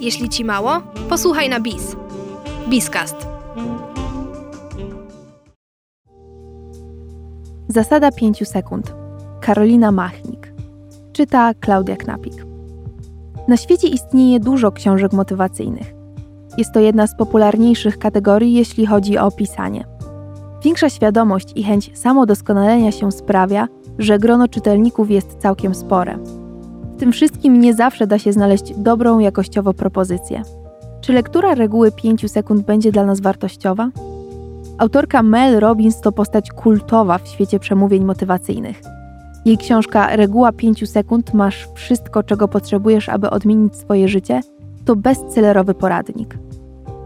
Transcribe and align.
Jeśli 0.00 0.28
ci 0.28 0.44
mało, 0.44 0.80
posłuchaj 1.08 1.48
na 1.48 1.60
BIS. 1.60 1.96
BIScast. 2.68 3.16
Zasada 7.68 8.10
5 8.12 8.48
sekund. 8.48 8.94
Karolina 9.40 9.92
Machnik. 9.92 10.52
Czyta 11.12 11.54
Klaudia 11.54 11.96
Knapik. 11.96 12.46
Na 13.48 13.56
świecie 13.56 13.88
istnieje 13.88 14.40
dużo 14.40 14.72
książek 14.72 15.12
motywacyjnych. 15.12 15.94
Jest 16.58 16.72
to 16.72 16.80
jedna 16.80 17.06
z 17.06 17.16
popularniejszych 17.16 17.98
kategorii, 17.98 18.54
jeśli 18.54 18.86
chodzi 18.86 19.18
o 19.18 19.30
pisanie. 19.30 19.84
Większa 20.64 20.90
świadomość 20.90 21.52
i 21.56 21.64
chęć 21.64 21.98
samodoskonalenia 21.98 22.92
się 22.92 23.12
sprawia, 23.12 23.68
że 23.98 24.18
grono 24.18 24.48
czytelników 24.48 25.10
jest 25.10 25.36
całkiem 25.38 25.74
spore. 25.74 26.18
W 26.94 26.96
tym 26.96 27.12
wszystkim 27.12 27.60
nie 27.60 27.74
zawsze 27.74 28.06
da 28.06 28.18
się 28.18 28.32
znaleźć 28.32 28.74
dobrą 28.76 29.18
jakościowo 29.18 29.74
propozycję. 29.74 30.42
Czy 31.00 31.12
lektura 31.12 31.54
reguły 31.54 31.92
5 31.92 32.30
sekund 32.30 32.66
będzie 32.66 32.92
dla 32.92 33.06
nas 33.06 33.20
wartościowa? 33.20 33.90
Autorka 34.78 35.22
Mel 35.22 35.60
Robbins 35.60 36.00
to 36.00 36.12
postać 36.12 36.50
kultowa 36.50 37.18
w 37.18 37.28
świecie 37.28 37.58
przemówień 37.58 38.04
motywacyjnych. 38.04 38.82
Jej 39.44 39.58
książka 39.58 40.16
Reguła 40.16 40.52
5 40.52 40.90
sekund 40.90 41.34
masz 41.34 41.68
wszystko, 41.74 42.22
czego 42.22 42.48
potrzebujesz, 42.48 43.08
aby 43.08 43.30
odmienić 43.30 43.76
swoje 43.76 44.08
życie, 44.08 44.40
to 44.84 44.96
bestsellerowy 44.96 45.74
poradnik. 45.74 46.38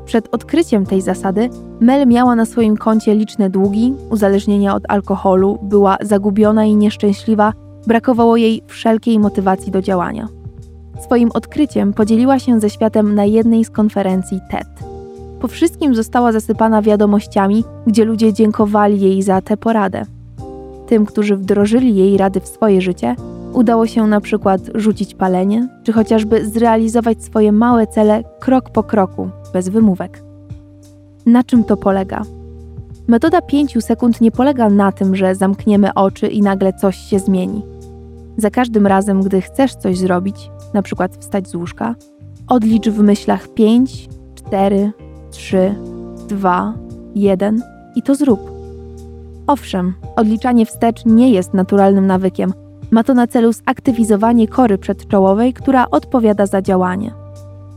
Przed 0.05 0.35
odkryciem 0.35 0.87
tej 0.87 1.01
zasady 1.01 1.51
Mel 1.81 2.07
miała 2.07 2.37
na 2.37 2.45
swoim 2.45 2.77
koncie 2.77 3.15
liczne 3.15 3.51
długi, 3.51 3.95
uzależnienia 4.11 4.75
od 4.75 4.83
alkoholu, 4.89 5.59
była 5.63 5.97
zagubiona 6.01 6.65
i 6.65 6.77
nieszczęśliwa, 6.77 7.53
brakowało 7.87 8.37
jej 8.37 8.63
wszelkiej 8.67 9.19
motywacji 9.19 9.73
do 9.73 9.83
działania. 9.83 10.29
Swoim 11.01 11.31
odkryciem 11.35 11.93
podzieliła 11.93 12.39
się 12.39 12.61
ze 12.61 12.71
światem 12.71 13.15
na 13.15 13.25
jednej 13.25 13.65
z 13.65 13.71
konferencji 13.71 14.41
TED. 14.51 14.69
Po 15.41 15.49
wszystkim 15.49 15.95
została 15.95 16.33
zasypana 16.33 16.83
wiadomościami, 16.83 17.65
gdzie 17.87 18.05
ludzie 18.05 18.33
dziękowali 18.33 19.01
jej 19.01 19.23
za 19.23 19.41
tę 19.41 19.57
poradę. 19.57 20.03
Tym, 20.87 21.07
którzy 21.07 21.37
wdrożyli 21.37 21.97
jej 21.97 22.17
rady 22.17 22.41
w 22.41 22.49
swoje 22.49 22.81
życie, 22.81 23.17
udało 23.53 23.87
się 23.87 24.07
na 24.07 24.21
przykład 24.21 24.61
rzucić 24.75 25.15
palenie, 25.15 25.69
czy 25.83 25.93
chociażby 25.93 26.47
zrealizować 26.47 27.25
swoje 27.25 27.53
małe 27.53 27.87
cele 27.87 28.25
krok 28.41 28.71
po 28.71 28.83
kroku, 28.83 29.31
bez 29.53 29.69
wymówek. 29.69 30.23
Na 31.27 31.45
czym 31.45 31.65
to 31.65 31.77
polega? 31.77 32.23
Metoda 33.09 33.43
5 33.43 33.85
sekund 33.85 34.21
nie 34.21 34.31
polega 34.31 34.71
na 34.71 34.93
tym, 34.93 35.17
że 35.17 35.35
zamkniemy 35.35 35.95
oczy 35.95 36.27
i 36.27 36.43
nagle 36.43 36.73
coś 36.73 36.97
się 36.97 37.19
zmieni. 37.19 37.63
Za 38.37 38.51
każdym 38.51 38.87
razem, 38.87 39.23
gdy 39.23 39.41
chcesz 39.41 39.75
coś 39.75 39.99
zrobić, 39.99 40.51
na 40.75 40.83
przykład 40.83 41.17
wstać 41.17 41.49
z 41.49 41.55
łóżka, 41.55 41.95
odlicz 42.49 42.89
w 42.89 42.99
myślach 42.99 43.49
5, 43.49 44.09
4, 44.35 44.93
3, 45.31 45.75
2, 46.29 46.75
1 47.15 47.63
i 47.97 48.03
to 48.03 48.15
zrób. 48.15 48.51
Owszem, 49.47 49.95
odliczanie 50.17 50.67
wstecz 50.67 51.05
nie 51.07 51.31
jest 51.31 51.55
naturalnym 51.55 52.07
nawykiem. 52.07 52.53
Ma 52.91 53.05
to 53.05 53.15
na 53.15 53.27
celu 53.27 53.53
zaktywizowanie 53.53 54.49
kory 54.49 54.79
przedczołowej, 54.79 55.55
która 55.55 55.91
odpowiada 55.91 56.47
za 56.47 56.63
działanie. 56.63 57.13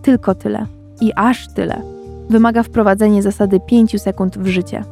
Tylko 0.02 0.36
tyle 0.36 0.66
i 1.02 1.12
aż 1.16 1.48
tyle 1.54 1.82
wymaga 2.30 2.64
wprowadzenie 2.64 3.22
zasady 3.22 3.60
5 3.60 4.02
sekund 4.02 4.38
w 4.38 4.48
życie. 4.48 4.84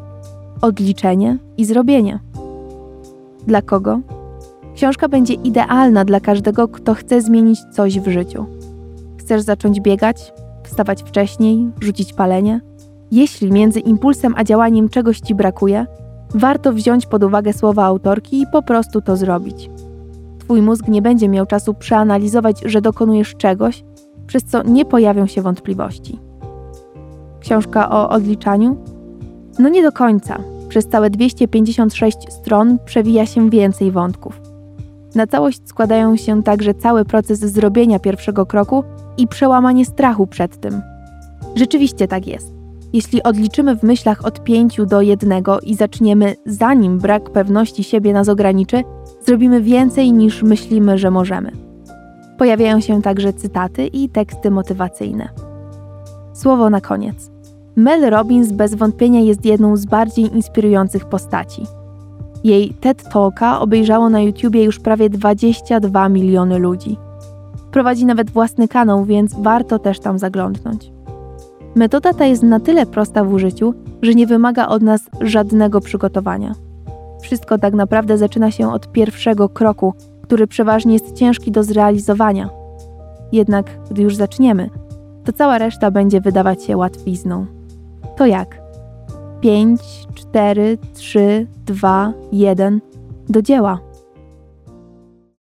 Odliczenie 0.61 1.37
i 1.57 1.65
zrobienie. 1.65 2.19
Dla 3.47 3.61
kogo? 3.61 3.99
Książka 4.75 5.07
będzie 5.07 5.33
idealna 5.33 6.05
dla 6.05 6.19
każdego, 6.19 6.67
kto 6.67 6.93
chce 6.93 7.21
zmienić 7.21 7.59
coś 7.71 7.99
w 7.99 8.07
życiu. 8.11 8.45
Chcesz 9.17 9.41
zacząć 9.41 9.81
biegać, 9.81 10.33
wstawać 10.63 11.03
wcześniej, 11.03 11.69
rzucić 11.81 12.13
palenie? 12.13 12.61
Jeśli 13.11 13.51
między 13.51 13.79
impulsem 13.79 14.33
a 14.37 14.43
działaniem 14.43 14.89
czegoś 14.89 15.19
ci 15.19 15.35
brakuje, 15.35 15.85
warto 16.33 16.73
wziąć 16.73 17.05
pod 17.05 17.23
uwagę 17.23 17.53
słowa 17.53 17.85
autorki 17.85 18.41
i 18.41 18.47
po 18.51 18.61
prostu 18.61 19.01
to 19.01 19.15
zrobić. 19.17 19.69
Twój 20.39 20.61
mózg 20.61 20.87
nie 20.87 21.01
będzie 21.01 21.29
miał 21.29 21.45
czasu 21.45 21.73
przeanalizować, 21.73 22.61
że 22.65 22.81
dokonujesz 22.81 23.35
czegoś, 23.35 23.83
przez 24.27 24.43
co 24.43 24.63
nie 24.63 24.85
pojawią 24.85 25.27
się 25.27 25.41
wątpliwości. 25.41 26.19
Książka 27.39 27.89
o 27.89 28.09
odliczaniu? 28.09 28.77
No 29.59 29.69
nie 29.69 29.83
do 29.83 29.91
końca. 29.91 30.39
Przez 30.69 30.87
całe 30.87 31.09
256 31.09 32.17
stron 32.29 32.77
przewija 32.85 33.25
się 33.25 33.49
więcej 33.49 33.91
wątków. 33.91 34.41
Na 35.15 35.27
całość 35.27 35.61
składają 35.65 36.17
się 36.17 36.43
także 36.43 36.73
cały 36.73 37.05
proces 37.05 37.39
zrobienia 37.39 37.99
pierwszego 37.99 38.45
kroku 38.45 38.83
i 39.17 39.27
przełamanie 39.27 39.85
strachu 39.85 40.27
przed 40.27 40.61
tym. 40.61 40.81
Rzeczywiście 41.55 42.07
tak 42.07 42.27
jest. 42.27 42.53
Jeśli 42.93 43.23
odliczymy 43.23 43.75
w 43.75 43.83
myślach 43.83 44.25
od 44.25 44.43
5 44.43 44.77
do 44.87 45.01
1 45.01 45.43
i 45.63 45.75
zaczniemy 45.75 46.35
zanim 46.45 46.99
brak 46.99 47.29
pewności 47.29 47.83
siebie 47.83 48.13
nas 48.13 48.29
ograniczy, 48.29 48.83
zrobimy 49.25 49.61
więcej 49.61 50.13
niż 50.13 50.43
myślimy, 50.43 50.97
że 50.97 51.11
możemy. 51.11 51.51
Pojawiają 52.37 52.81
się 52.81 53.01
także 53.01 53.33
cytaty 53.33 53.87
i 53.87 54.09
teksty 54.09 54.51
motywacyjne. 54.51 55.29
Słowo 56.33 56.69
na 56.69 56.81
koniec. 56.81 57.38
Mel 57.79 58.09
Robbins 58.09 58.51
bez 58.51 58.75
wątpienia 58.75 59.19
jest 59.19 59.45
jedną 59.45 59.75
z 59.77 59.85
bardziej 59.85 60.35
inspirujących 60.35 61.05
postaci. 61.05 61.63
Jej 62.43 62.73
TED 62.73 63.03
Talka 63.09 63.59
obejrzało 63.59 64.09
na 64.09 64.21
YouTubie 64.21 64.63
już 64.63 64.79
prawie 64.79 65.09
22 65.09 66.09
miliony 66.09 66.57
ludzi. 66.57 66.97
Prowadzi 67.71 68.05
nawet 68.05 68.29
własny 68.29 68.67
kanał, 68.67 69.05
więc 69.05 69.35
warto 69.41 69.79
też 69.79 69.99
tam 69.99 70.19
zaglądnąć. 70.19 70.91
Metoda 71.75 72.13
ta 72.13 72.25
jest 72.25 72.43
na 72.43 72.59
tyle 72.59 72.85
prosta 72.85 73.23
w 73.23 73.33
użyciu, 73.33 73.73
że 74.01 74.13
nie 74.13 74.27
wymaga 74.27 74.67
od 74.67 74.81
nas 74.81 75.01
żadnego 75.21 75.81
przygotowania. 75.81 76.55
Wszystko 77.21 77.57
tak 77.57 77.73
naprawdę 77.73 78.17
zaczyna 78.17 78.51
się 78.51 78.71
od 78.71 78.91
pierwszego 78.91 79.49
kroku, 79.49 79.93
który 80.21 80.47
przeważnie 80.47 80.93
jest 80.93 81.15
ciężki 81.15 81.51
do 81.51 81.63
zrealizowania. 81.63 82.49
Jednak 83.31 83.65
gdy 83.91 84.01
już 84.01 84.15
zaczniemy, 84.15 84.69
to 85.25 85.33
cała 85.33 85.57
reszta 85.57 85.91
będzie 85.91 86.21
wydawać 86.21 86.63
się 86.63 86.77
łatwizną. 86.77 87.58
To 88.19 88.25
jak? 88.25 88.61
5, 89.39 89.81
4, 90.15 90.77
3, 90.93 91.47
2, 91.65 92.13
1 92.31 92.81
do 93.29 93.41
dzieła. 93.41 93.79